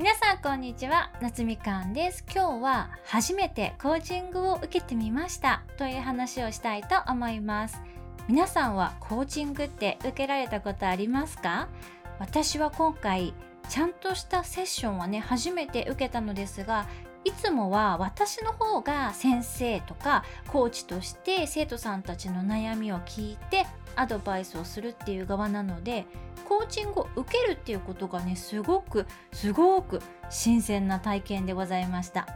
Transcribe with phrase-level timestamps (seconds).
[0.00, 1.10] 皆さんこんにちは。
[1.20, 2.24] 夏みかんです。
[2.34, 5.62] 今日は初めてコーチングを受けてみました。
[5.76, 7.82] という話をしたいと思います。
[8.26, 11.68] 皆さんはコーチングって受けられたことありますか？
[12.18, 13.34] 私は今回
[13.68, 16.86] ちゃんとしたセッションをね初めて受けたのですが
[17.24, 26.06] いつもは私の方が先生とかコーチとして生徒さんたちの悩みを聞いてアドバイスをするっていう側なので
[26.50, 32.26] コーチングを受けるっていうことがねすごくすごく新鮮な体験でございました。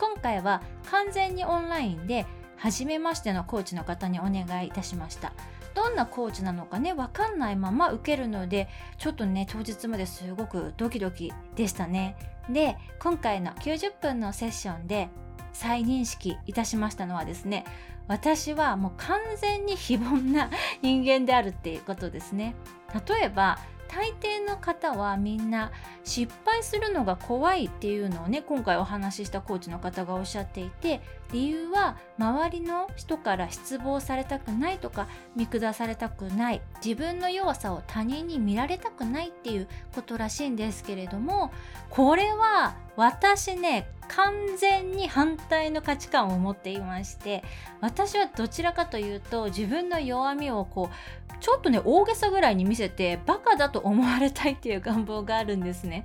[0.00, 0.60] 今回は
[0.90, 5.32] 完全にオンラインで初めましてのコーチの方にお願いいたしました。
[5.72, 12.16] どんなコーチなのかね分かんないまま受けるのでちょっとね当日まですごくドキドキでしたね。
[12.48, 15.10] で今回の90分のセッションで
[15.52, 17.64] 再認識いたしましたのはですね
[18.08, 20.00] 私はもう完全に非凡
[20.32, 20.50] な
[20.82, 22.56] 人間であるっていうことですね。
[22.94, 23.58] 例えば
[23.90, 25.72] 大抵の方はみんな
[26.04, 31.00] 失敗するのが怖いっていうのをね今回お話ししたコーチの方がおっしゃっていて
[31.32, 41.52] 理由は周りの人から失望されたくないとか見下されたくない自分の弱さを他人に見られたくないっていうことらしいんですけれども
[41.88, 47.42] これは私ね完全に反対の価値観を持っていまして
[47.80, 56.04] 私はどちらかというと自分の弱みをこうちょっとね大げさぐらいに見せてバカだと思われたいっていう願望があるんですね。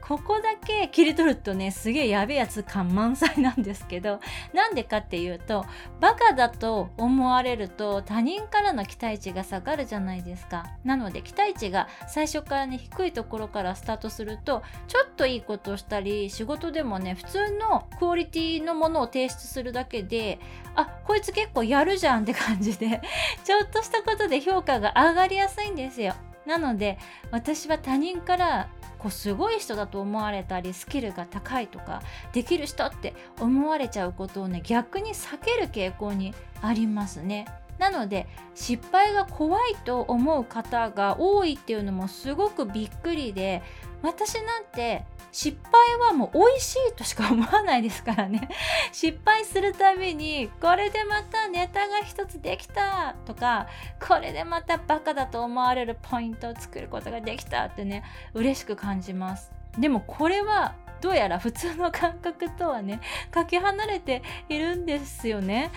[0.00, 4.20] ここだけ切り取るとねすげえやべえやつ感満載なんですけど
[4.52, 5.64] なんでかっていうと
[6.00, 10.66] バカだと思われると他人からの期待値が下がるじゃないですか。
[10.84, 20.38] なので期待値が最初からね低いところからスタートするとちょっといいことをしたり仕事でもね普通のクオリティのものを提出するだけで
[20.74, 23.00] あこいつ結構やるじゃんって感じで
[23.44, 26.14] ちょっとしたことで評価が上がりやすいんですよ
[26.46, 26.98] なので
[27.30, 37.46] 私は他人からこうすごい人だと思われたりスキルが高いとかできる人って思われちゃうことをね逆に避ける傾向にありますね。
[37.82, 43.60] なので失敗が怖いと思う方が多いっていうのもすごくびっくりで
[44.02, 48.48] 私なんて失敗はもう美味しいとしか思わないですからね。
[48.92, 53.66] 失敗するたびにこれでまたネタが一つできたとか
[54.06, 58.04] これでまたバカだと思われるポイントを作ることができたってね
[58.34, 59.50] 嬉しく感じます。
[59.76, 65.70] でもこれはどうやら普通の感覚とはねかけ離れているんですよね。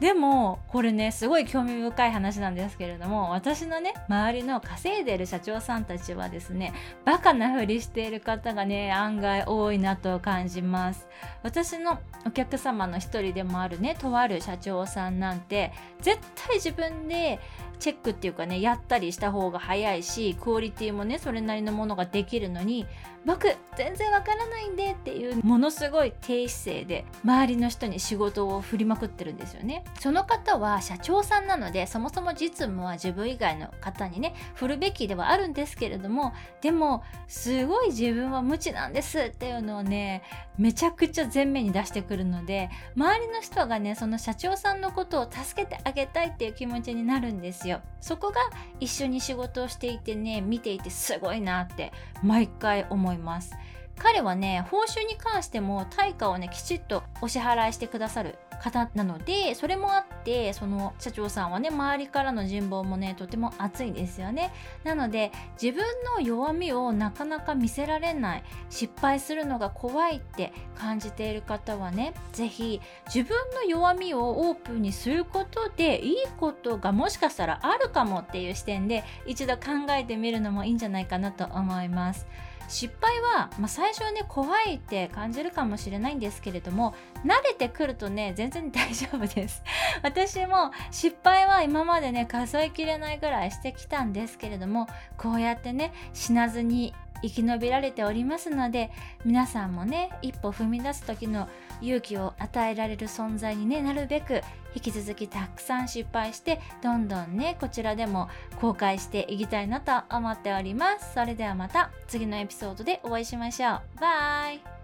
[0.00, 6.72] でもこれねすごい興味深い話なんですけれども私のね周りの稼いでる社長さんたちはですね
[7.04, 11.08] バカなふりしている方がね案外多いなと感じます。
[11.42, 17.40] 私のお客様の一人でもあるねとある社長さんなんて絶対自分で
[17.80, 22.86] チェックっていうかねやったりした方が早いしクオリティもねそれなりのものができるのに
[23.24, 29.84] 僕全然わからないんでっていうものすごい低姿勢で周りの人に仕事を振りまくってるんですよね。
[30.00, 40.22] その方は社長さんなのでそもそも実務は自分以外の方にね振るべきではあるんですけれどもでもすごい自分は無知なんですっていうのをね
[40.58, 47.80] めちゃくちゃ前面に出してくるので周りの人がねその社長さんのことを助けてあげたいっていう気持ちになるんですよ。
[48.00, 48.36] そこが
[48.80, 51.92] 一緒に仕事をしていてね見ていてすごいなって
[52.22, 53.54] 毎回思います。
[53.98, 64.52] 彼はね報酬に関しても対価をねきちっとお支払いしてくださる方なのでそれもあってその社長さんはね周りからの人望もねとても熱いですよね
[64.84, 65.84] なので自分
[66.16, 82.26] の弱みをなかなか見せられない失敗するのが怖いって感じている方はね是非自分の弱みをオープンにすることでいいことがもしかしたらあるかもっていう視点で一度考えてみるのもいいんじゃないかなと思います。
[82.68, 89.62] 失敗は、まあ、最初はね怖いって感じるかもしれないんですけれども慣れてくるとね全然大丈夫です。
[90.02, 94.86] 私も失敗は今までね数えきれないぐらいしてきたんですけれども
[95.16, 98.90] こうやってね死なずに生き延びられておりますので
[99.24, 101.48] 皆さんもね一歩踏み出す時の
[101.80, 104.42] 勇気を与えられる存在に、ね、なるべく
[104.74, 108.28] 引き続きたくさん失敗してどんどんねこちらでも
[108.60, 111.14] 公開していきたいなと思っております。
[111.14, 114.00] それではまた次のエピソードでお会いしましょう。
[114.00, 114.77] バイ。